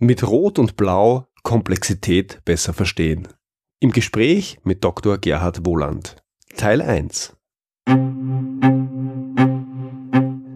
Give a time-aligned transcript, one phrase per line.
[0.00, 3.26] Mit Rot und Blau Komplexität besser verstehen.
[3.80, 5.18] Im Gespräch mit Dr.
[5.18, 6.14] Gerhard Wohland.
[6.56, 7.36] Teil 1.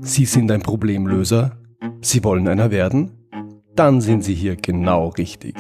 [0.00, 1.58] Sie sind ein Problemlöser?
[2.02, 3.28] Sie wollen einer werden?
[3.74, 5.56] Dann sind Sie hier genau richtig.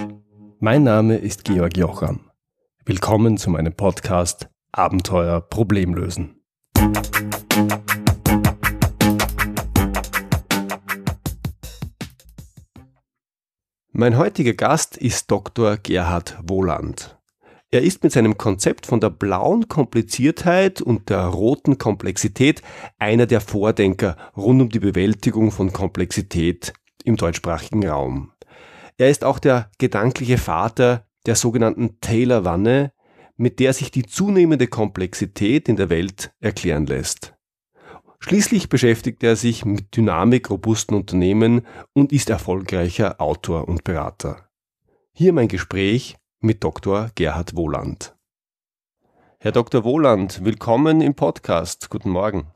[0.60, 2.30] Mein Name ist Georg Jocham.
[2.84, 6.36] Willkommen zu meinem Podcast Abenteuer Problemlösen.
[13.94, 15.76] Mein heutiger Gast ist Dr.
[15.76, 17.18] Gerhard Wohland.
[17.70, 22.62] Er ist mit seinem Konzept von der blauen Kompliziertheit und der roten Komplexität
[22.98, 26.72] einer der Vordenker rund um die Bewältigung von Komplexität
[27.04, 28.32] im deutschsprachigen Raum.
[28.96, 32.92] Er ist auch der gedankliche Vater der sogenannten Taylor-Wanne,
[33.36, 37.34] mit der sich die zunehmende Komplexität in der Welt erklären lässt.
[38.24, 44.48] Schließlich beschäftigt er sich mit dynamikrobusten Unternehmen und ist erfolgreicher Autor und Berater.
[45.12, 47.10] Hier mein Gespräch mit Dr.
[47.16, 48.14] Gerhard Wohland.
[49.40, 49.82] Herr Dr.
[49.82, 51.90] Wohland, willkommen im Podcast.
[51.90, 52.46] Guten Morgen.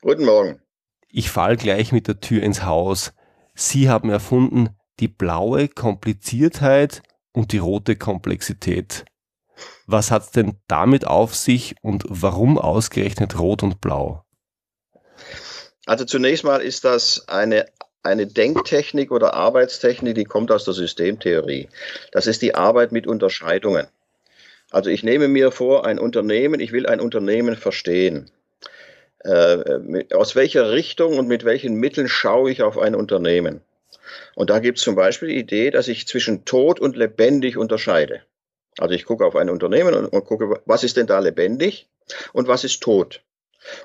[0.00, 0.62] Guten Morgen.
[1.10, 3.12] Ich fall gleich mit der Tür ins Haus.
[3.54, 9.04] Sie haben erfunden die blaue Kompliziertheit und die rote Komplexität.
[9.86, 14.21] Was hat's denn damit auf sich und warum ausgerechnet rot und blau?
[15.86, 17.66] Also zunächst mal ist das eine,
[18.02, 21.68] eine Denktechnik oder Arbeitstechnik, die kommt aus der Systemtheorie.
[22.12, 23.86] Das ist die Arbeit mit Unterscheidungen.
[24.70, 28.30] Also ich nehme mir vor, ein Unternehmen, ich will ein Unternehmen verstehen.
[29.24, 33.60] Äh, aus welcher Richtung und mit welchen Mitteln schaue ich auf ein Unternehmen?
[34.34, 38.22] Und da gibt es zum Beispiel die Idee, dass ich zwischen tot und lebendig unterscheide.
[38.78, 41.88] Also ich gucke auf ein Unternehmen und, und gucke, was ist denn da lebendig
[42.32, 43.22] und was ist tot?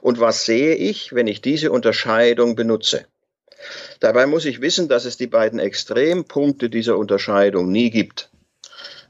[0.02, 3.06] Und was sehe ich, wenn ich diese Unterscheidung benutze?
[4.00, 8.30] Dabei muss ich wissen, dass es die beiden Extrempunkte dieser Unterscheidung nie gibt.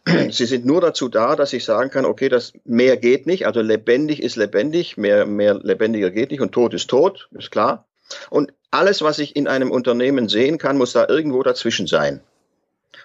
[0.32, 3.62] Sie sind nur dazu da, dass ich sagen kann, okay, das mehr geht nicht, also
[3.62, 7.86] lebendig ist lebendig, mehr, mehr lebendiger geht nicht und tot ist tot, ist klar.
[8.30, 12.22] Und alles, was ich in einem Unternehmen sehen kann, muss da irgendwo dazwischen sein.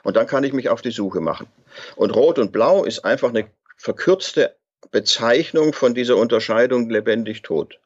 [0.04, 1.48] Und dann kann ich mich auf die Suche machen.
[1.97, 4.54] Und Rot und Blau ist einfach eine verkürzte
[4.92, 7.80] Bezeichnung von dieser Unterscheidung lebendig-tot.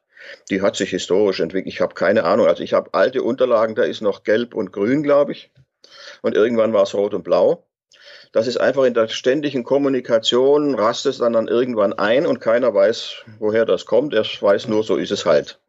[0.51, 1.73] Die hat sich historisch entwickelt.
[1.73, 2.47] Ich habe keine Ahnung.
[2.47, 5.51] Also ich habe alte Unterlagen, da ist noch gelb und grün, glaube ich.
[6.21, 7.65] Und irgendwann war es rot und blau.
[8.33, 12.75] Das ist einfach in der ständigen Kommunikation, rast es dann, dann irgendwann ein und keiner
[12.75, 14.13] weiß, woher das kommt.
[14.13, 15.61] Er weiß nur, so ist es halt.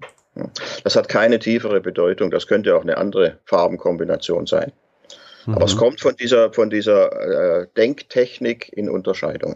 [0.84, 2.32] Das hat keine tiefere Bedeutung.
[2.32, 4.72] Das könnte auch eine andere Farbenkombination sein.
[5.48, 5.56] Mhm.
[5.56, 5.80] Aber es mhm.
[5.80, 9.56] kommt von dieser, von dieser äh, Denktechnik in Unterscheidung.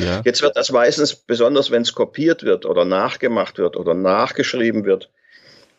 [0.00, 0.22] Ja.
[0.24, 5.10] Jetzt wird das meistens, besonders wenn es kopiert wird oder nachgemacht wird oder nachgeschrieben wird,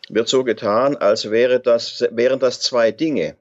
[0.08, 3.36] wird so getan, als wäre das, wären das zwei Dinge.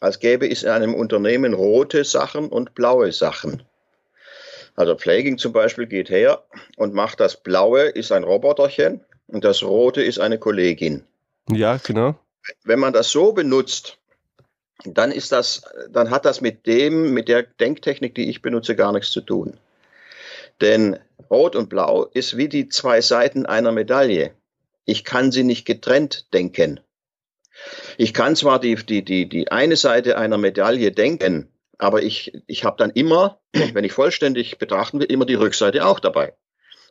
[0.00, 3.62] Als gäbe es in einem Unternehmen rote Sachen und blaue Sachen.
[4.76, 6.44] Also Plaguing zum Beispiel geht her
[6.76, 11.04] und macht das Blaue, ist ein Roboterchen und das Rote ist eine Kollegin.
[11.50, 12.16] Ja, genau.
[12.64, 13.98] Wenn man das so benutzt,
[14.84, 18.92] dann ist das, dann hat das mit dem, mit der Denktechnik, die ich benutze, gar
[18.92, 19.58] nichts zu tun.
[20.60, 20.98] Denn
[21.30, 24.32] Rot und Blau ist wie die zwei Seiten einer Medaille.
[24.84, 26.80] Ich kann sie nicht getrennt denken.
[27.96, 31.48] Ich kann zwar die, die, die, die eine Seite einer Medaille denken,
[31.78, 36.00] aber ich, ich habe dann immer, wenn ich vollständig betrachten will, immer die Rückseite auch
[36.00, 36.34] dabei.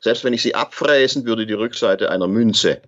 [0.02, 2.82] Selbst wenn ich sie abfräsen würde, die Rückseite einer Münze,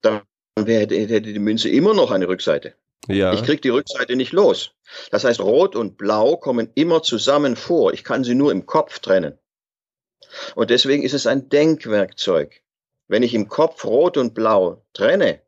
[0.00, 0.22] dann
[0.56, 2.74] hätte, hätte die Münze immer noch eine Rückseite.
[3.08, 3.32] Ja.
[3.32, 4.72] Ich kriege die Rückseite nicht los.
[5.10, 7.92] Das heißt, Rot und Blau kommen immer zusammen vor.
[7.92, 9.38] Ich kann sie nur im Kopf trennen.
[10.54, 12.62] Und deswegen ist es ein Denkwerkzeug.
[13.08, 15.40] Wenn ich im Kopf Rot und Blau trenne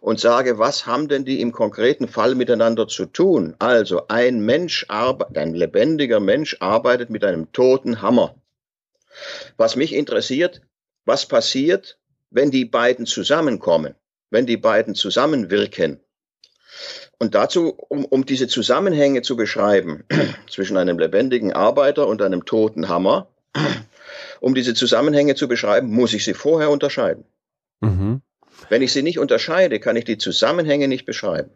[0.00, 3.54] und sage, was haben denn die im konkreten Fall miteinander zu tun?
[3.58, 8.34] Also ein Mensch, ein lebendiger Mensch arbeitet mit einem toten Hammer.
[9.56, 10.62] Was mich interessiert,
[11.04, 11.98] was passiert,
[12.30, 13.94] wenn die beiden zusammenkommen,
[14.30, 16.00] wenn die beiden zusammenwirken?
[17.18, 20.04] Und dazu, um, um diese Zusammenhänge zu beschreiben
[20.50, 23.28] zwischen einem lebendigen Arbeiter und einem toten Hammer,
[24.40, 27.24] um diese Zusammenhänge zu beschreiben, muss ich sie vorher unterscheiden.
[27.80, 28.22] Mhm.
[28.68, 31.50] Wenn ich sie nicht unterscheide, kann ich die Zusammenhänge nicht beschreiben.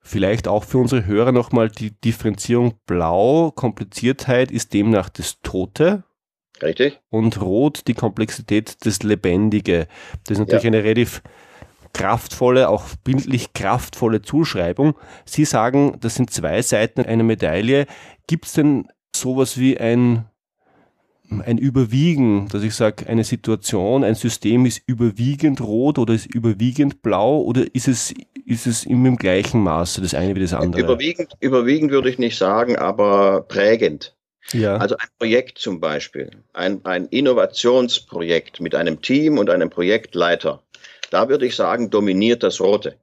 [0.00, 6.02] Vielleicht auch für unsere Hörer nochmal die Differenzierung Blau, Kompliziertheit ist demnach das Tote.
[6.62, 6.98] Richtig.
[7.10, 9.86] Und Rot die Komplexität, das Lebendige.
[10.24, 10.68] Das ist natürlich ja.
[10.68, 11.22] eine relativ
[11.92, 14.94] kraftvolle, auch bildlich kraftvolle Zuschreibung.
[15.24, 17.86] Sie sagen, das sind zwei Seiten einer Medaille.
[18.26, 20.26] Gibt es denn sowas wie ein
[21.44, 27.02] ein Überwiegen, dass ich sage, eine Situation, ein System ist überwiegend rot oder ist überwiegend
[27.02, 28.14] blau oder ist es,
[28.46, 30.82] ist es im gleichen Maße, das eine wie das andere?
[30.82, 34.14] Überwiegend, überwiegend würde ich nicht sagen, aber prägend.
[34.52, 34.76] Ja.
[34.78, 40.62] Also ein Projekt zum Beispiel, ein, ein Innovationsprojekt mit einem Team und einem Projektleiter.
[41.10, 42.96] Da würde ich sagen, dominiert das Rote.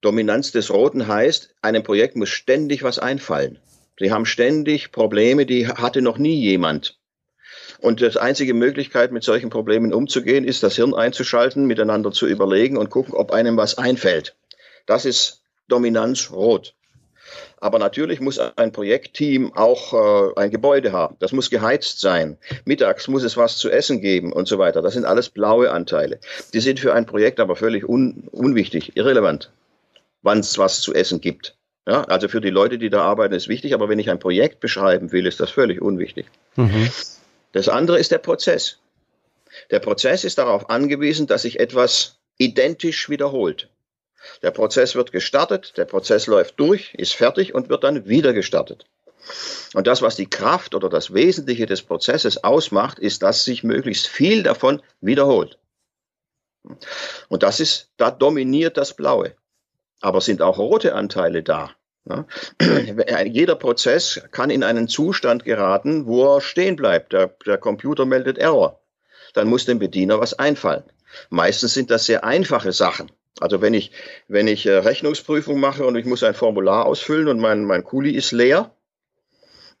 [0.00, 3.58] Dominanz des Roten heißt, einem Projekt muss ständig was einfallen.
[3.98, 6.98] Sie haben ständig Probleme, die hatte noch nie jemand.
[7.78, 12.76] Und die einzige Möglichkeit, mit solchen Problemen umzugehen, ist, das Hirn einzuschalten, miteinander zu überlegen
[12.76, 14.36] und gucken, ob einem was einfällt.
[14.86, 16.74] Das ist Dominanz rot.
[17.64, 21.16] Aber natürlich muss ein Projektteam auch äh, ein Gebäude haben.
[21.20, 22.36] Das muss geheizt sein.
[22.66, 24.82] Mittags muss es was zu essen geben und so weiter.
[24.82, 26.20] Das sind alles blaue Anteile.
[26.52, 29.50] Die sind für ein Projekt aber völlig un unwichtig, irrelevant,
[30.20, 31.56] wann es was zu essen gibt.
[31.88, 34.60] Ja, also für die Leute, die da arbeiten, ist wichtig, aber wenn ich ein Projekt
[34.60, 36.26] beschreiben will, ist das völlig unwichtig.
[36.56, 36.90] Mhm.
[37.52, 38.76] Das andere ist der Prozess.
[39.70, 43.70] Der Prozess ist darauf angewiesen, dass sich etwas identisch wiederholt.
[44.42, 48.86] Der Prozess wird gestartet, der Prozess läuft durch, ist fertig und wird dann wieder gestartet.
[49.74, 54.06] Und das, was die Kraft oder das Wesentliche des Prozesses ausmacht, ist, dass sich möglichst
[54.06, 55.58] viel davon wiederholt.
[57.28, 59.34] Und das ist, da dominiert das Blaue.
[60.00, 61.70] Aber sind auch rote Anteile da?
[62.08, 62.26] Ja.
[63.24, 67.12] Jeder Prozess kann in einen Zustand geraten, wo er stehen bleibt.
[67.12, 68.80] Der, der Computer meldet Error.
[69.32, 70.84] Dann muss dem Bediener was einfallen.
[71.30, 73.10] Meistens sind das sehr einfache Sachen.
[73.40, 73.90] Also wenn ich,
[74.28, 78.10] wenn ich äh, Rechnungsprüfung mache und ich muss ein Formular ausfüllen und mein, mein Kuli
[78.10, 78.74] ist leer,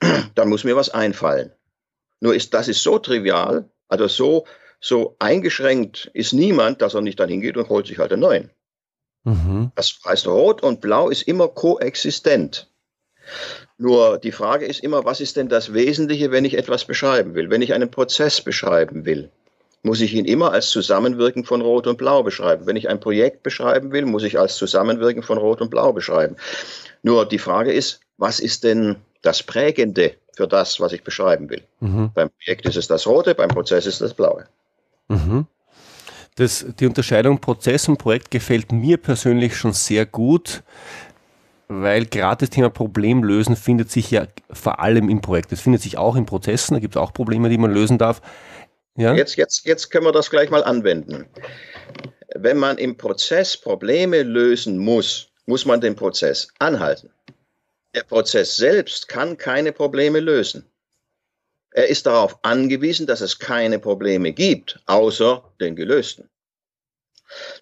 [0.34, 1.52] dann muss mir was einfallen.
[2.20, 4.46] Nur ist, das ist so trivial, also so,
[4.80, 8.50] so eingeschränkt ist niemand, dass er nicht dann hingeht und holt sich halt einen neuen.
[9.24, 9.72] Mhm.
[9.74, 12.70] Das heißt, Rot und Blau ist immer koexistent.
[13.78, 17.50] Nur die Frage ist immer, was ist denn das Wesentliche, wenn ich etwas beschreiben will,
[17.50, 19.30] wenn ich einen Prozess beschreiben will?
[19.84, 22.66] Muss ich ihn immer als Zusammenwirken von Rot und Blau beschreiben?
[22.66, 26.36] Wenn ich ein Projekt beschreiben will, muss ich als Zusammenwirken von Rot und Blau beschreiben.
[27.02, 31.62] Nur die Frage ist, was ist denn das Prägende für das, was ich beschreiben will?
[31.80, 32.10] Mhm.
[32.14, 34.46] Beim Projekt ist es das Rote, beim Prozess ist es das Blaue.
[35.08, 35.46] Mhm.
[36.36, 40.62] Das, die Unterscheidung Prozess und Projekt gefällt mir persönlich schon sehr gut,
[41.68, 45.52] weil gerade das Thema Problemlösen findet sich ja vor allem im Projekt.
[45.52, 48.22] Es findet sich auch in Prozessen, da gibt es auch Probleme, die man lösen darf.
[48.96, 49.14] Ja?
[49.14, 51.26] Jetzt, jetzt, jetzt können wir das gleich mal anwenden.
[52.34, 57.10] Wenn man im Prozess Probleme lösen muss, muss man den Prozess anhalten.
[57.94, 60.68] Der Prozess selbst kann keine Probleme lösen.
[61.70, 66.30] Er ist darauf angewiesen, dass es keine Probleme gibt, außer den gelösten.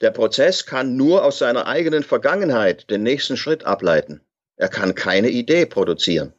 [0.01, 4.21] Der Prozess kann nur aus seiner eigenen Vergangenheit den nächsten Schritt ableiten.
[4.57, 6.35] Er kann keine Idee produzieren.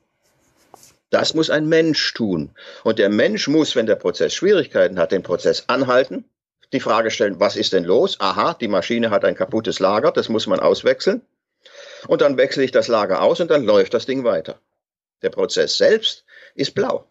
[1.13, 2.49] Das muss ein Mensch tun.
[2.83, 6.25] Und der Mensch muss, wenn der Prozess Schwierigkeiten hat, den Prozess anhalten,
[6.71, 8.19] die Frage stellen, was ist denn los?
[8.19, 11.21] Aha, die Maschine hat ein kaputtes Lager, das muss man auswechseln.
[12.07, 14.59] Und dann wechsle ich das Lager aus und dann läuft das Ding weiter.
[15.21, 16.25] Der Prozess selbst
[16.55, 17.05] ist blau.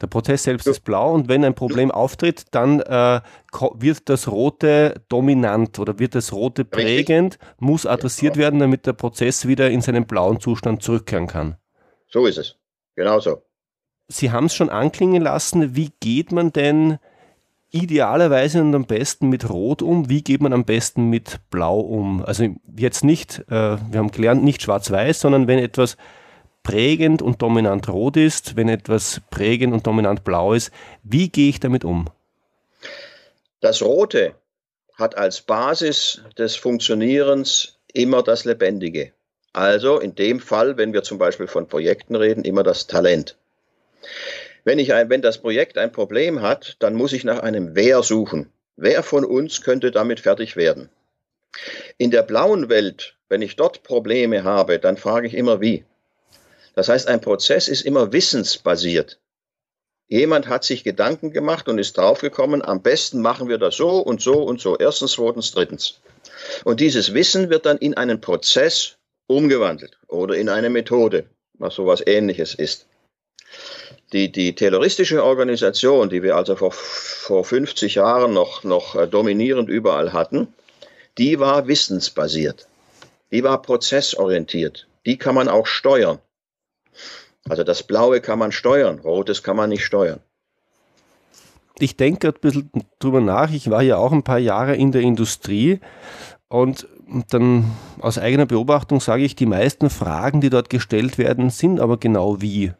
[0.00, 3.20] Der Prozess selbst ist blau und wenn ein Problem auftritt, dann äh,
[3.74, 8.44] wird das Rote dominant oder wird das Rote prägend, muss adressiert genau.
[8.44, 11.56] werden, damit der Prozess wieder in seinen blauen Zustand zurückkehren kann.
[12.08, 12.56] So ist es.
[12.96, 13.42] Genau so.
[14.08, 15.76] Sie haben es schon anklingen lassen.
[15.76, 16.98] Wie geht man denn
[17.70, 20.08] idealerweise und am besten mit Rot um?
[20.08, 22.24] Wie geht man am besten mit Blau um?
[22.24, 25.96] Also jetzt nicht, äh, wir haben gelernt, nicht schwarz-weiß, sondern wenn etwas
[26.62, 30.72] prägend und dominant rot ist, wenn etwas prägend und dominant blau ist.
[31.04, 32.06] Wie gehe ich damit um?
[33.60, 34.34] Das Rote
[34.94, 39.12] hat als Basis des Funktionierens immer das Lebendige.
[39.56, 43.36] Also in dem Fall, wenn wir zum Beispiel von Projekten reden, immer das Talent.
[44.64, 48.02] Wenn, ich ein, wenn das Projekt ein Problem hat, dann muss ich nach einem Wer
[48.02, 48.52] suchen.
[48.76, 50.90] Wer von uns könnte damit fertig werden?
[51.96, 55.86] In der blauen Welt, wenn ich dort Probleme habe, dann frage ich immer wie.
[56.74, 59.18] Das heißt, ein Prozess ist immer wissensbasiert.
[60.06, 64.20] Jemand hat sich Gedanken gemacht und ist draufgekommen, am besten machen wir das so und
[64.20, 64.76] so und so.
[64.76, 65.98] Erstens, zweitens, drittens.
[66.64, 68.95] Und dieses Wissen wird dann in einen Prozess
[69.26, 72.86] umgewandelt oder in eine Methode, was sowas ähnliches ist.
[74.12, 79.68] Die, die terroristische Organisation, die wir also vor, vor 50 Jahren noch, noch äh, dominierend
[79.68, 80.48] überall hatten,
[81.18, 82.68] die war wissensbasiert.
[83.32, 84.86] Die war prozessorientiert.
[85.06, 86.18] Die kann man auch steuern.
[87.48, 90.20] Also das Blaue kann man steuern, Rotes kann man nicht steuern.
[91.78, 93.52] Ich denke ein bisschen drüber nach.
[93.52, 95.80] Ich war ja auch ein paar Jahre in der Industrie
[96.48, 96.88] und
[97.30, 97.64] dann
[98.00, 102.40] aus eigener Beobachtung sage ich, die meisten Fragen, die dort gestellt werden, sind aber genau
[102.40, 102.72] wie.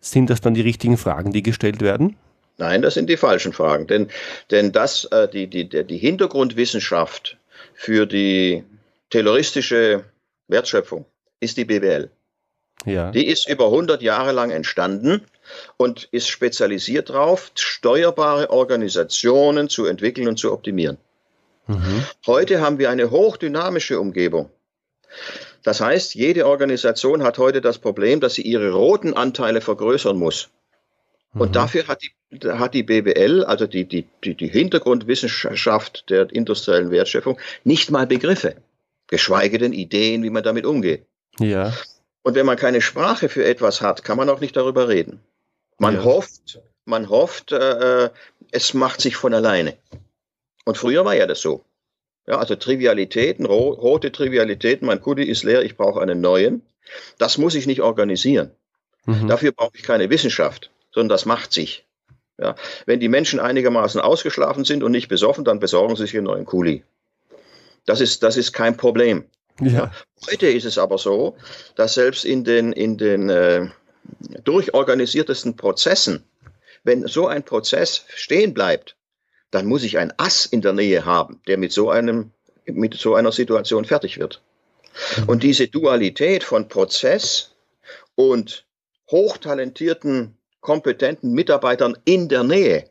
[0.00, 2.16] Sind das dann die richtigen Fragen, die gestellt werden?
[2.56, 3.86] Nein, das sind die falschen Fragen.
[3.86, 4.08] Denn,
[4.50, 7.36] denn das, äh, die, die, die Hintergrundwissenschaft
[7.74, 8.64] für die
[9.10, 10.04] terroristische
[10.48, 11.04] Wertschöpfung
[11.40, 12.10] ist die BWL.
[12.84, 13.10] Ja.
[13.10, 15.22] Die ist über 100 Jahre lang entstanden
[15.76, 20.96] und ist spezialisiert darauf, steuerbare Organisationen zu entwickeln und zu optimieren.
[21.68, 22.04] Mhm.
[22.26, 24.50] Heute haben wir eine hochdynamische Umgebung.
[25.62, 30.48] Das heißt, jede Organisation hat heute das Problem, dass sie ihre roten Anteile vergrößern muss.
[31.34, 31.40] Mhm.
[31.42, 36.90] Und dafür hat die, hat die BWL, also die, die, die, die Hintergrundwissenschaft der industriellen
[36.90, 38.56] Wertschöpfung, nicht mal Begriffe,
[39.06, 41.04] geschweige denn Ideen, wie man damit umgeht.
[41.38, 41.74] Ja.
[42.22, 45.20] Und wenn man keine Sprache für etwas hat, kann man auch nicht darüber reden.
[45.78, 46.04] Man ja.
[46.04, 48.10] hofft, man hofft, äh, äh
[48.50, 49.76] es macht sich von alleine.
[50.68, 51.64] Und früher war ja das so.
[52.26, 56.60] Ja, also Trivialitäten, ro rote Trivialitäten, mein Kudi ist leer, ich brauche einen neuen.
[57.16, 58.50] Das muss ich nicht organisieren.
[59.06, 59.28] Mhm.
[59.28, 61.86] Dafür brauche ich keine Wissenschaft, sondern das macht sich.
[62.38, 66.26] Ja, wenn die Menschen einigermaßen ausgeschlafen sind und nicht besoffen, dann besorgen sie sich einen
[66.26, 66.84] neuen Kuli.
[67.86, 69.24] Das ist, das ist kein Problem.
[69.62, 69.90] Ja.
[70.30, 71.34] Heute ist es aber so,
[71.76, 73.68] dass selbst in den, in den äh,
[74.44, 76.24] durchorganisiertesten Prozessen,
[76.84, 78.97] wenn so ein Prozess stehen bleibt,
[79.50, 82.30] dann muss ich ein Ass in der Nähe haben, der mit so einem,
[82.66, 84.42] mit so einer Situation fertig wird.
[85.16, 85.28] Mhm.
[85.28, 87.54] Und diese Dualität von Prozess
[88.14, 88.66] und
[89.10, 92.90] hochtalentierten, kompetenten Mitarbeitern in der Nähe,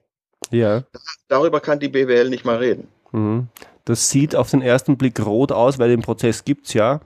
[0.52, 0.84] ja.
[1.28, 2.88] darüber kann die BWL nicht mal reden.
[3.12, 3.48] Mhm.
[3.86, 7.02] Das sieht auf den ersten Blick rot aus, weil den Prozess gibt es ja.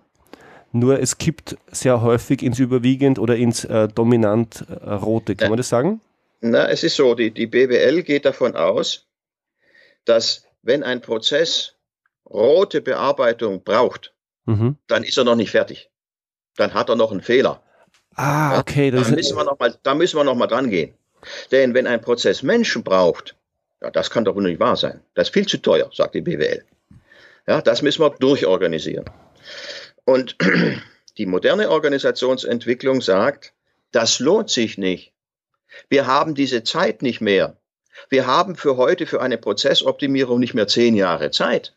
[0.72, 5.36] Nur es kippt sehr häufig ins überwiegend oder ins äh, dominant äh, rote.
[5.36, 6.00] Kann man das sagen?
[6.40, 9.06] Na, es ist so, die, die BWL geht davon aus,
[10.06, 11.76] dass wenn ein Prozess
[12.30, 14.14] rote Bearbeitung braucht,
[14.46, 14.78] mhm.
[14.88, 15.90] dann ist er noch nicht fertig.
[16.56, 17.64] Dann hat er noch einen Fehler.
[18.16, 18.90] Ah, okay.
[18.90, 20.94] Ja, da, müssen wir noch mal, da müssen wir noch mal dran gehen.
[21.52, 23.36] Denn wenn ein Prozess Menschen braucht,
[23.82, 25.02] ja, das kann doch wohl nicht wahr sein.
[25.14, 26.64] Das ist viel zu teuer, sagt die BWL.
[27.48, 29.06] Ja, das müssen wir durchorganisieren.
[30.06, 30.36] Und
[31.18, 33.54] die moderne Organisationsentwicklung sagt,
[33.92, 35.14] das lohnt sich nicht.
[35.90, 37.58] Wir haben diese Zeit nicht mehr.
[38.10, 41.74] Wir haben für heute für eine Prozessoptimierung nicht mehr zehn Jahre Zeit.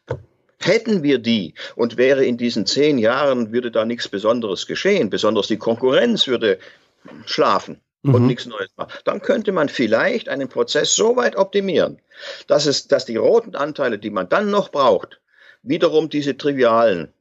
[0.61, 5.49] Hätten wir die und wäre in diesen zehn Jahren, würde da nichts Besonderes geschehen, besonders
[5.49, 6.59] die Konkurrenz würde
[7.27, 8.27] schlafen und mhm.
[8.29, 8.93] nichts Neues machen.
[9.05, 12.01] Dann könnte man vielleicht einen Prozess so weit optimieren,
[12.47, 15.21] dass es, dass die roten Anteile, die man dann noch braucht,
[15.63, 17.13] wiederum diese trivialen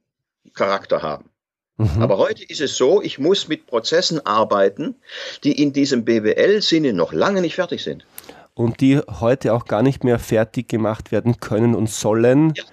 [0.54, 1.30] Charakter haben.
[1.76, 2.02] Mhm.
[2.02, 4.94] Aber heute ist es so, ich muss mit Prozessen arbeiten,
[5.42, 8.06] die in diesem BWL-Sinne noch lange nicht fertig sind.
[8.54, 12.64] Und die heute auch gar nicht mehr fertig gemacht werden können und sollen, ja.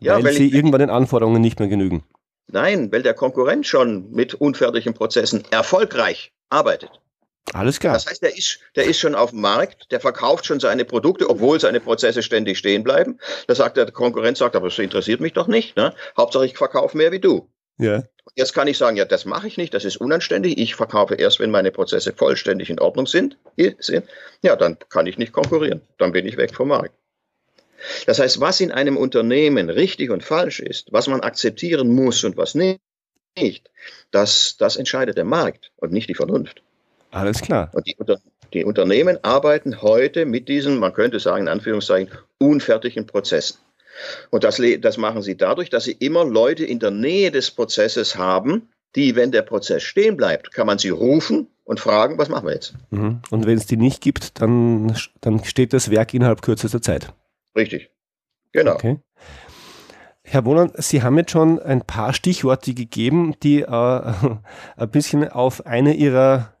[0.00, 2.04] Ja, weil, weil, sie ich, irgendwann den Anforderungen nicht mehr genügen.
[2.46, 6.90] Nein, weil der Konkurrent schon mit unfertigen Prozessen erfolgreich arbeitet.
[7.54, 7.94] Alles klar.
[7.94, 11.28] Das heißt, der ist, der ist schon auf dem Markt, der verkauft schon seine Produkte,
[11.30, 13.18] obwohl seine Prozesse ständig stehen bleiben.
[13.46, 15.76] Da sagt der Konkurrent, sagt, aber das interessiert mich doch nicht.
[15.76, 15.94] Ne?
[16.16, 17.48] Hauptsache, ich verkaufe mehr wie du.
[17.78, 18.04] Ja.
[18.34, 20.58] Jetzt kann ich sagen, ja, das mache ich nicht, das ist unanständig.
[20.58, 23.38] Ich verkaufe erst, wenn meine Prozesse vollständig in Ordnung sind.
[24.42, 25.80] Ja, dann kann ich nicht konkurrieren.
[25.98, 26.94] Dann bin ich weg vom Markt.
[28.06, 32.36] Das heißt, was in einem Unternehmen richtig und falsch ist, was man akzeptieren muss und
[32.36, 32.80] was nicht,
[34.10, 36.62] das, das entscheidet der Markt und nicht die Vernunft.
[37.10, 37.70] Alles klar.
[37.72, 37.96] Und die,
[38.52, 43.58] die Unternehmen arbeiten heute mit diesen, man könnte sagen, in Anführungszeichen, unfertigen Prozessen.
[44.30, 48.16] Und das, das machen sie dadurch, dass sie immer Leute in der Nähe des Prozesses
[48.16, 52.46] haben, die, wenn der Prozess stehen bleibt, kann man sie rufen und fragen, was machen
[52.46, 52.74] wir jetzt?
[52.90, 53.20] Mhm.
[53.30, 57.12] Und wenn es die nicht gibt, dann, dann steht das Werk innerhalb kürzester Zeit.
[57.54, 57.90] Richtig.
[58.52, 58.74] Genau.
[58.74, 58.98] Okay.
[60.22, 63.66] Herr Wohland, Sie haben jetzt schon ein paar Stichworte gegeben, die äh,
[64.76, 66.54] ein bisschen auf eine Ihrer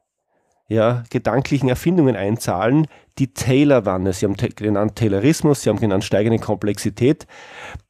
[0.68, 2.86] ja, gedanklichen Erfindungen einzahlen.
[3.18, 7.26] Die Taylor-Wanne, Sie haben genannt Taylorismus, Sie haben genannt steigende Komplexität.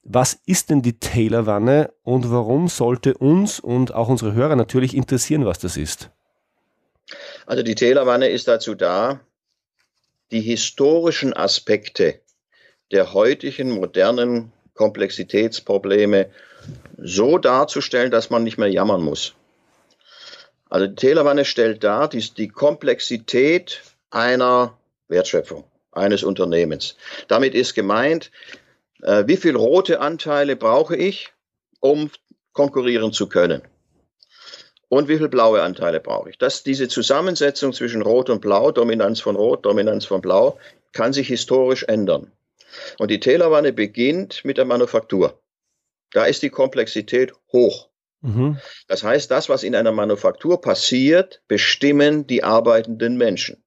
[0.04, 5.44] Was ist denn die Taylor-Wanne und warum sollte uns und auch unsere Hörer natürlich interessieren,
[5.44, 6.10] was das ist?
[7.46, 9.20] Also die Taylor-Wanne ist dazu da,
[10.30, 12.20] die historischen Aspekte
[12.92, 16.30] der heutigen modernen Komplexitätsprobleme
[16.96, 19.34] so darzustellen, dass man nicht mehr jammern muss.
[20.70, 24.76] Also die Taylorwanne stellt dar die, die Komplexität einer
[25.08, 26.96] Wertschöpfung, eines Unternehmens.
[27.28, 28.30] Damit ist gemeint,
[29.02, 31.32] äh, wie viel rote Anteile brauche ich,
[31.80, 32.10] um
[32.52, 33.62] konkurrieren zu können?
[34.88, 36.38] Und wie viel blaue Anteile brauche ich?
[36.38, 40.58] Das, diese Zusammensetzung zwischen Rot und Blau, Dominanz von Rot, Dominanz von Blau,
[40.92, 42.32] kann sich historisch ändern.
[42.98, 45.38] Und die Taylorwanne beginnt mit der Manufaktur.
[46.12, 47.88] Da ist die Komplexität hoch.
[48.20, 48.58] Mhm.
[48.88, 53.62] Das heißt, das, was in einer Manufaktur passiert, bestimmen die arbeitenden Menschen.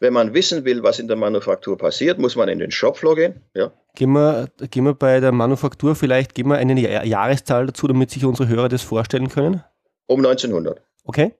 [0.00, 3.40] Wenn man wissen will, was in der Manufaktur passiert, muss man in den Shopfloor gehen.
[3.54, 3.72] Ja.
[3.94, 8.24] Gehen, wir, gehen wir bei der Manufaktur vielleicht, geben wir eine Jahreszahl dazu, damit sich
[8.24, 9.64] unsere Hörer das vorstellen können?
[10.06, 10.82] Um 1900.
[11.04, 11.34] Okay.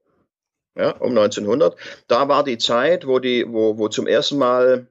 [0.77, 1.77] Ja, um 1900.
[2.09, 4.89] Da war die Zeit, wo, die, wo, wo zum ersten Mal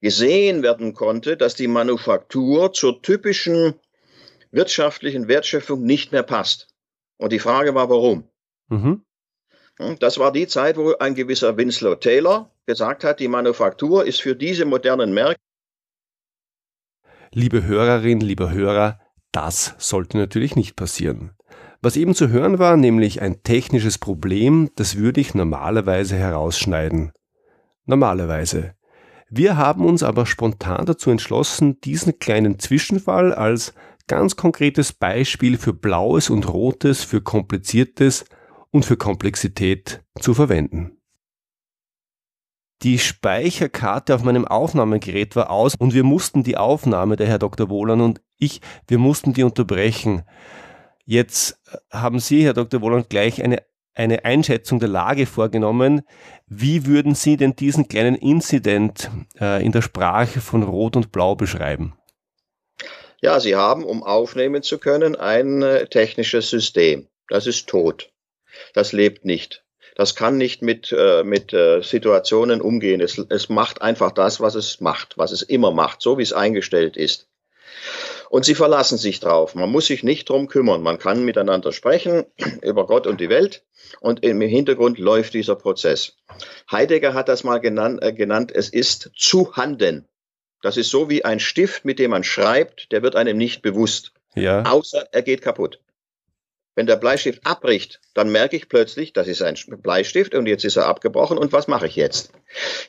[0.00, 3.74] gesehen werden konnte, dass die Manufaktur zur typischen
[4.50, 6.68] wirtschaftlichen Wertschöpfung nicht mehr passt.
[7.18, 8.24] Und die Frage war, warum?
[8.68, 9.02] Mhm.
[10.00, 14.34] Das war die Zeit, wo ein gewisser Winslow Taylor gesagt hat, die Manufaktur ist für
[14.34, 15.40] diese modernen Märkte.
[17.32, 19.00] Liebe Hörerinnen, liebe Hörer,
[19.32, 21.32] das sollte natürlich nicht passieren.
[21.82, 27.12] Was eben zu hören war, nämlich ein technisches Problem, das würde ich normalerweise herausschneiden.
[27.84, 28.74] Normalerweise.
[29.28, 33.74] Wir haben uns aber spontan dazu entschlossen, diesen kleinen Zwischenfall als
[34.06, 38.24] ganz konkretes Beispiel für Blaues und Rotes, für Kompliziertes
[38.70, 40.96] und für Komplexität zu verwenden.
[42.82, 47.70] Die Speicherkarte auf meinem Aufnahmegerät war aus und wir mussten die Aufnahme, der Herr Dr.
[47.70, 50.22] Wohlan und ich, wir mussten die unterbrechen.
[51.06, 51.58] Jetzt
[51.90, 52.82] haben Sie, Herr Dr.
[52.82, 53.62] Wohlan, gleich eine,
[53.94, 56.02] eine Einschätzung der Lage vorgenommen.
[56.46, 59.10] Wie würden Sie denn diesen kleinen Incident
[59.40, 61.94] äh, in der Sprache von Rot und Blau beschreiben?
[63.26, 67.08] Ja, Sie haben, um aufnehmen zu können, ein äh, technisches System.
[67.28, 68.12] Das ist tot.
[68.72, 69.64] Das lebt nicht.
[69.96, 73.00] Das kann nicht mit, äh, mit äh, Situationen umgehen.
[73.00, 76.32] Es, es macht einfach das, was es macht, was es immer macht, so wie es
[76.32, 77.26] eingestellt ist.
[78.30, 79.56] Und sie verlassen sich drauf.
[79.56, 80.80] Man muss sich nicht drum kümmern.
[80.80, 82.26] Man kann miteinander sprechen
[82.62, 83.64] über Gott und die Welt.
[83.98, 86.14] Und im Hintergrund läuft dieser Prozess.
[86.70, 90.06] Heidegger hat das mal genannt, äh, genannt es ist zu handen.
[90.62, 94.12] Das ist so wie ein Stift, mit dem man schreibt, der wird einem nicht bewusst.
[94.34, 94.62] Ja.
[94.64, 95.80] Außer er geht kaputt.
[96.74, 100.76] Wenn der Bleistift abbricht, dann merke ich plötzlich, das ist ein Bleistift und jetzt ist
[100.76, 102.32] er abgebrochen und was mache ich jetzt?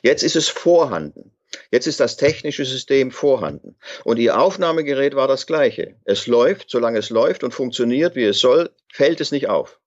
[0.02, 1.32] Jetzt ist es vorhanden.
[1.70, 3.76] Jetzt ist das technische System vorhanden.
[4.04, 5.96] Und Ihr Aufnahmegerät war das gleiche.
[6.04, 9.80] Es läuft, solange es läuft und funktioniert, wie es soll, fällt es nicht auf.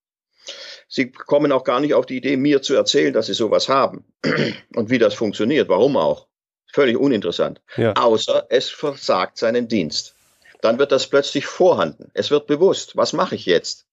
[0.88, 4.06] Sie kommen auch gar nicht auf die Idee, mir zu erzählen, dass Sie sowas haben
[4.76, 6.28] und wie das funktioniert, warum auch.
[6.72, 7.62] Völlig uninteressant.
[7.78, 7.94] Ja.
[7.94, 10.16] Außer es versagt seinen Dienst.
[10.62, 12.12] Dann wird das plötzlich vorhanden.
[12.14, 13.86] Es wird bewusst, was mache ich jetzt?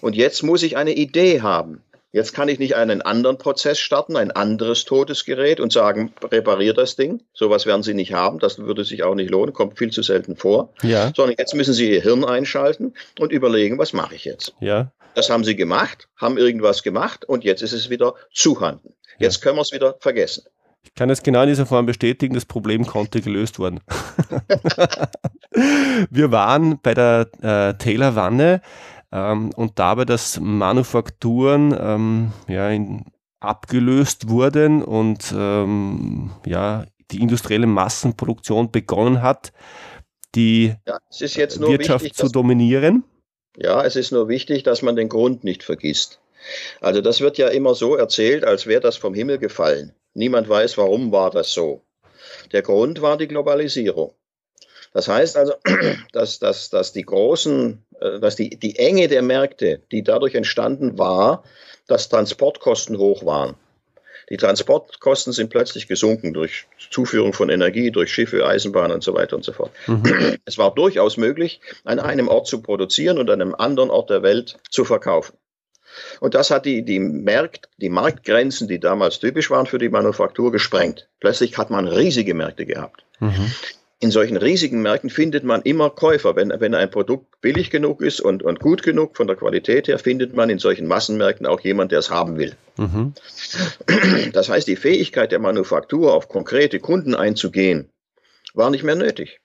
[0.00, 1.82] Und jetzt muss ich eine Idee haben.
[2.14, 6.94] Jetzt kann ich nicht einen anderen Prozess starten, ein anderes Todesgerät und sagen, reparier das
[6.94, 7.22] Ding.
[7.32, 10.36] Sowas werden Sie nicht haben, das würde sich auch nicht lohnen, kommt viel zu selten
[10.36, 10.74] vor.
[10.82, 11.10] Ja.
[11.16, 14.54] Sondern jetzt müssen Sie Ihr Hirn einschalten und überlegen, was mache ich jetzt?
[14.60, 14.92] Ja.
[15.14, 18.92] Das haben Sie gemacht, haben irgendwas gemacht und jetzt ist es wieder zuhanden.
[19.18, 19.44] Jetzt ja.
[19.44, 20.44] können wir es wieder vergessen.
[20.84, 23.80] Ich kann es genau in dieser Form bestätigen, das Problem konnte gelöst werden.
[26.10, 28.60] Wir waren bei der äh, Taylor Wanne
[29.12, 33.04] ähm, und dabei, dass Manufakturen ähm, ja, in,
[33.40, 39.52] abgelöst wurden und ähm, ja, die industrielle Massenproduktion begonnen hat,
[40.34, 43.04] die ja, Wirtschaft wichtig, zu dominieren.
[43.56, 46.21] Ja, es ist nur wichtig, dass man den Grund nicht vergisst.
[46.80, 49.94] Also das wird ja immer so erzählt, als wäre das vom Himmel gefallen.
[50.14, 51.82] Niemand weiß, warum war das so.
[52.52, 54.14] Der Grund war die Globalisierung.
[54.92, 55.54] Das heißt also,
[56.12, 60.98] dass, dass, dass die großen, äh, dass die, die Enge der Märkte, die dadurch entstanden
[60.98, 61.44] war,
[61.86, 63.56] dass Transportkosten hoch waren.
[64.30, 69.36] Die Transportkosten sind plötzlich gesunken durch Zuführung von Energie, durch Schiffe, Eisenbahnen und so weiter
[69.36, 69.72] und so fort.
[69.86, 70.38] Mhm.
[70.44, 74.22] Es war durchaus möglich, an einem Ort zu produzieren und an einem anderen Ort der
[74.22, 75.36] Welt zu verkaufen.
[76.20, 80.52] Und das hat die, die, Markt, die Marktgrenzen, die damals typisch waren für die Manufaktur,
[80.52, 81.08] gesprengt.
[81.20, 83.04] Plötzlich hat man riesige Märkte gehabt.
[83.20, 83.52] Mhm.
[84.00, 86.34] In solchen riesigen Märkten findet man immer Käufer.
[86.34, 89.98] Wenn, wenn ein Produkt billig genug ist und, und gut genug von der Qualität her,
[89.98, 92.56] findet man in solchen Massenmärkten auch jemand, der es haben will.
[92.78, 93.14] Mhm.
[94.32, 97.90] Das heißt, die Fähigkeit der Manufaktur, auf konkrete Kunden einzugehen,
[98.54, 99.40] war nicht mehr nötig.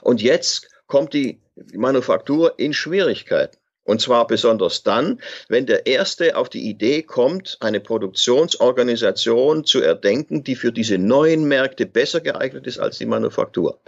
[0.00, 1.40] Und jetzt kommt die
[1.74, 3.56] Manufaktur in Schwierigkeiten.
[3.84, 10.42] Und zwar besonders dann, wenn der Erste auf die Idee kommt, eine Produktionsorganisation zu erdenken,
[10.42, 13.78] die für diese neuen Märkte besser geeignet ist als die Manufaktur.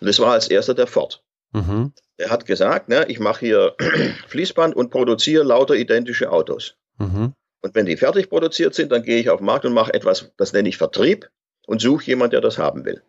[0.00, 1.22] Und das war als erster der Ford.
[1.52, 1.92] Mhm.
[2.16, 3.76] Er hat gesagt, ne, ich mache hier
[4.28, 6.74] Fließband und produziere lauter identische Autos.
[6.98, 7.32] Mhm.
[7.62, 10.30] Und wenn die fertig produziert sind, dann gehe ich auf den Markt und mache etwas,
[10.36, 11.30] das nenne ich Vertrieb
[11.66, 13.02] und suche jemanden, der das haben will.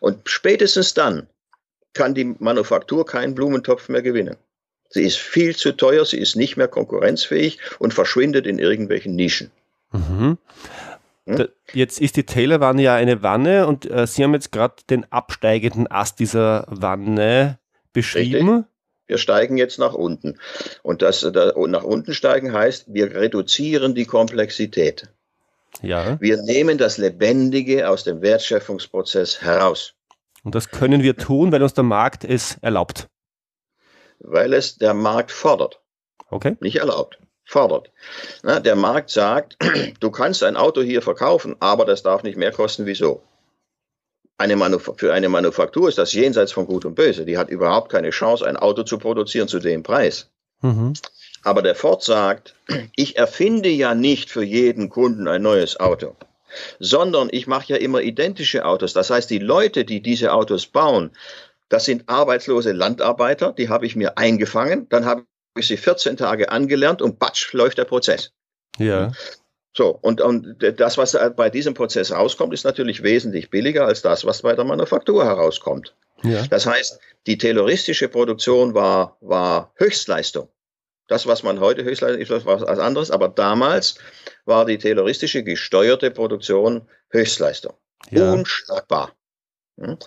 [0.00, 1.28] Und spätestens dann
[1.92, 4.36] kann die Manufaktur keinen Blumentopf mehr gewinnen.
[4.88, 9.50] Sie ist viel zu teuer, sie ist nicht mehr konkurrenzfähig und verschwindet in irgendwelchen Nischen.
[9.92, 10.38] Mhm.
[11.26, 11.48] Hm?
[11.72, 15.90] Jetzt ist die Taylor-Wanne ja eine Wanne und äh, Sie haben jetzt gerade den absteigenden
[15.90, 17.58] Ast dieser Wanne
[17.92, 18.66] beschrieben.
[19.06, 20.38] Wir steigen jetzt nach unten.
[20.82, 25.08] Und das da, nach unten steigen heißt, wir reduzieren die Komplexität.
[25.82, 26.18] Ja.
[26.20, 29.94] Wir nehmen das Lebendige aus dem Wertschöpfungsprozess heraus.
[30.42, 33.08] Und das können wir tun, weil uns der Markt es erlaubt.
[34.26, 35.80] Weil es der Markt fordert.
[36.30, 36.56] Okay.
[36.60, 37.18] Nicht erlaubt.
[37.44, 37.90] Fordert.
[38.42, 39.56] Na, der Markt sagt,
[40.00, 42.86] du kannst ein Auto hier verkaufen, aber das darf nicht mehr kosten.
[42.86, 43.22] Wieso?
[44.38, 47.24] Eine für eine Manufaktur ist das jenseits von Gut und Böse.
[47.24, 50.30] Die hat überhaupt keine Chance, ein Auto zu produzieren zu dem Preis.
[50.62, 50.94] Mhm.
[51.42, 52.54] Aber der Ford sagt,
[52.96, 56.16] ich erfinde ja nicht für jeden Kunden ein neues Auto,
[56.80, 58.94] sondern ich mache ja immer identische Autos.
[58.94, 61.10] Das heißt, die Leute, die diese Autos bauen,
[61.68, 65.24] das sind arbeitslose Landarbeiter, die habe ich mir eingefangen, dann habe
[65.56, 68.32] ich sie 14 Tage angelernt und batsch läuft der Prozess.
[68.78, 69.12] Ja.
[69.76, 74.24] So, und, und das, was bei diesem Prozess rauskommt, ist natürlich wesentlich billiger als das,
[74.24, 75.94] was bei der Manufaktur herauskommt.
[76.22, 76.46] Ja.
[76.46, 80.48] Das heißt, die tayloristische Produktion war, war Höchstleistung.
[81.08, 83.96] Das, was man heute Höchstleistung ist, was anderes, aber damals
[84.44, 87.74] war die tayloristische gesteuerte Produktion Höchstleistung.
[88.10, 88.32] Ja.
[88.32, 89.12] Unschlagbar.
[89.78, 89.98] Hm?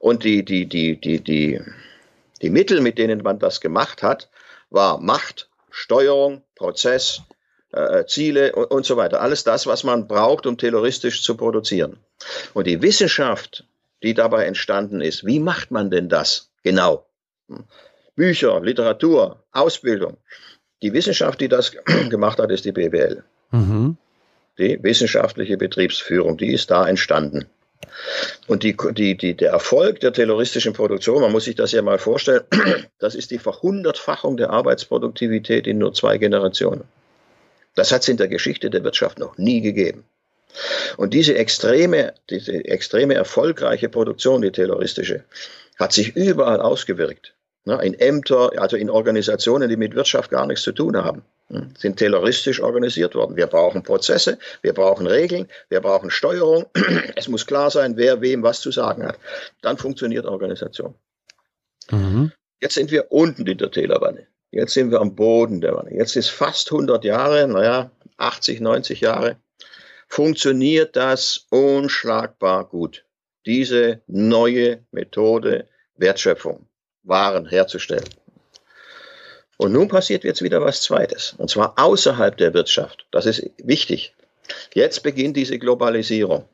[0.00, 1.60] Und die, die, die, die, die,
[2.40, 4.28] die Mittel, mit denen man das gemacht hat,
[4.70, 7.22] war Macht, Steuerung, Prozess,
[7.72, 9.20] äh, Ziele und, und so weiter.
[9.20, 11.98] Alles das, was man braucht, um terroristisch zu produzieren.
[12.54, 13.64] Und die Wissenschaft,
[14.02, 17.06] die dabei entstanden ist, wie macht man denn das genau?
[17.48, 17.64] Hm.
[18.14, 20.18] Bücher, Literatur, Ausbildung.
[20.82, 21.72] Die Wissenschaft, die das
[22.10, 23.22] gemacht hat, ist die BWL.
[23.52, 23.96] Mhm.
[24.58, 27.46] Die wissenschaftliche Betriebsführung, die ist da entstanden.
[28.46, 31.98] Und die, die, die, der Erfolg der terroristischen Produktion, man muss sich das ja mal
[31.98, 32.42] vorstellen,
[32.98, 36.84] das ist die Verhundertfachung der Arbeitsproduktivität in nur zwei Generationen.
[37.74, 40.04] Das hat es in der Geschichte der Wirtschaft noch nie gegeben.
[40.96, 45.24] Und diese extreme, diese extreme erfolgreiche Produktion, die terroristische,
[45.78, 47.34] hat sich überall ausgewirkt.
[47.64, 51.22] In Ämter, also in Organisationen, die mit Wirtschaft gar nichts zu tun haben,
[51.78, 53.36] sind terroristisch organisiert worden.
[53.36, 56.66] Wir brauchen Prozesse, wir brauchen Regeln, wir brauchen Steuerung.
[57.16, 59.18] Es muss klar sein, wer wem was zu sagen hat.
[59.60, 60.94] Dann funktioniert Organisation.
[61.90, 62.32] Mhm.
[62.60, 64.26] Jetzt sind wir unten in der Tälerwanne.
[64.50, 65.94] Jetzt sind wir am Boden der Wanne.
[65.94, 69.36] Jetzt ist fast 100 Jahre, naja, 80, 90 Jahre,
[70.08, 73.04] funktioniert das unschlagbar gut.
[73.46, 76.66] Diese neue Methode Wertschöpfung,
[77.02, 78.08] Waren herzustellen.
[79.62, 83.06] Und nun passiert jetzt wieder was Zweites, und zwar außerhalb der Wirtschaft.
[83.12, 84.12] Das ist wichtig.
[84.74, 86.48] Jetzt beginnt diese Globalisierung.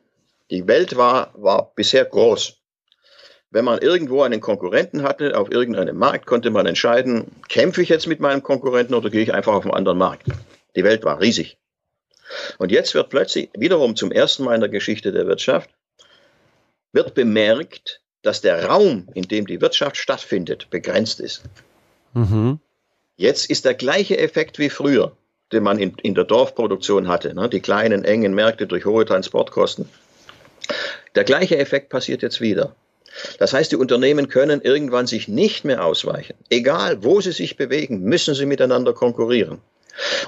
[0.51, 2.57] Die Welt war, war bisher groß.
[3.49, 8.05] Wenn man irgendwo einen Konkurrenten hatte, auf irgendeinem Markt, konnte man entscheiden, kämpfe ich jetzt
[8.05, 10.27] mit meinem Konkurrenten oder gehe ich einfach auf einen anderen Markt.
[10.75, 11.57] Die Welt war riesig.
[12.59, 15.71] Und jetzt wird plötzlich, wiederum zum ersten Mal in der Geschichte der Wirtschaft,
[16.93, 21.41] wird bemerkt, dass der Raum, in dem die Wirtschaft stattfindet, begrenzt ist.
[22.13, 22.59] Mhm.
[23.19, 25.11] Jetzt ist der gleiche Effekt wie früher,
[25.51, 27.49] den man in, in der Dorfproduktion hatte, ne?
[27.49, 29.89] die kleinen, engen Märkte durch hohe Transportkosten.
[31.15, 32.73] Der gleiche Effekt passiert jetzt wieder.
[33.37, 36.35] Das heißt, die Unternehmen können irgendwann sich nicht mehr ausweichen.
[36.49, 39.57] Egal, wo sie sich bewegen, müssen sie miteinander konkurrieren.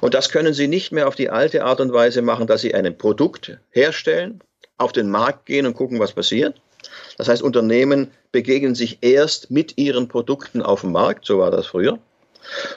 [0.02, 2.76] Und das können sie nicht mehr auf die alte Art und Weise machen, dass sie
[2.76, 4.42] ein Produkt herstellen,
[4.78, 6.60] auf den Markt gehen und gucken, was passiert.
[7.18, 11.68] Das heißt, Unternehmen begegnen sich erst mit ihren Produkten auf dem Markt, so war das
[11.68, 11.98] früher.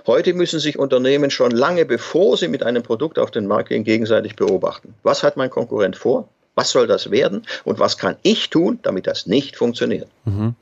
[0.07, 3.85] Heute müssen sich Unternehmen schon lange bevor sie mit einem Produkt auf den Markt gehen,
[3.85, 4.95] gegenseitig beobachten.
[5.03, 6.29] Was hat mein Konkurrent vor?
[6.55, 7.43] Was soll das werden?
[7.65, 10.07] Und was kann ich tun, damit das nicht funktioniert?
[10.25, 10.55] Mhm.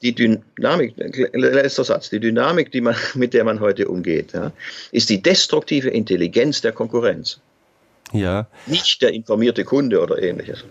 [0.00, 0.94] Die Dynamik,
[1.32, 4.52] letzter Satz, die Dynamik, die man, mit der man heute umgeht, ja,
[4.92, 7.40] ist die destruktive Intelligenz der Konkurrenz.
[8.12, 8.46] Ja.
[8.66, 10.64] Nicht der informierte Kunde oder ähnliches.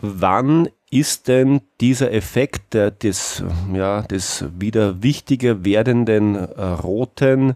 [0.00, 7.54] Wann ist denn dieser Effekt des, ja, des wieder wichtiger werdenden äh, Roten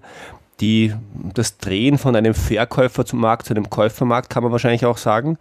[0.61, 0.95] die,
[1.35, 5.39] das Drehen von einem Verkäufer zum Markt zu einem Käufermarkt, kann man wahrscheinlich auch sagen.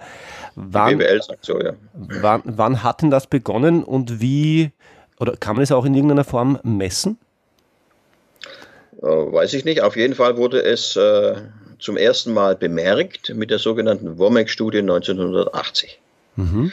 [0.56, 1.74] Wann, BWL sagt so, ja.
[1.94, 4.72] Wann, wann hat denn das begonnen und wie,
[5.20, 7.18] oder kann man es auch in irgendeiner Form messen?
[9.02, 9.82] Äh, weiß ich nicht.
[9.82, 11.36] Auf jeden Fall wurde es äh,
[11.84, 16.00] zum ersten Mal bemerkt mit der sogenannten WOMEC-Studie 1980,
[16.38, 16.72] mhm.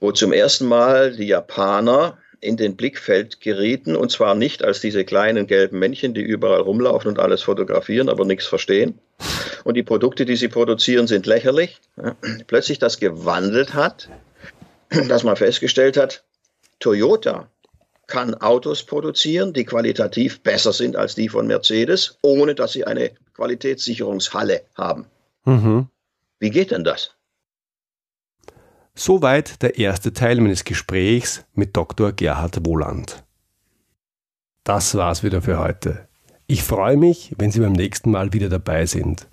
[0.00, 5.04] wo zum ersten Mal die Japaner in den Blickfeld gerieten und zwar nicht als diese
[5.04, 8.98] kleinen gelben Männchen, die überall rumlaufen und alles fotografieren, aber nichts verstehen.
[9.64, 11.78] Und die Produkte, die sie produzieren, sind lächerlich.
[12.46, 14.08] Plötzlich das gewandelt hat,
[15.08, 16.24] dass man festgestellt hat,
[16.78, 17.50] Toyota
[18.06, 23.10] kann Autos produzieren, die qualitativ besser sind als die von Mercedes, ohne dass sie eine
[23.34, 25.06] Qualitätssicherungshalle haben.
[25.44, 25.88] Mhm.
[26.38, 27.12] Wie geht denn das?
[28.94, 32.12] Soweit der erste Teil meines Gesprächs mit Dr.
[32.12, 33.24] Gerhard Wohland.
[34.64, 36.08] das war's wieder für heute.
[36.46, 39.28] Ich freue mich, wenn Sie beim nächsten Mal wieder dabei sind.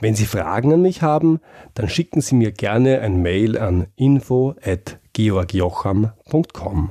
[0.00, 1.40] Wenn Sie Fragen an mich haben,
[1.74, 6.90] dann schicken Sie mir gerne ein Mail an info@georgjocham.com.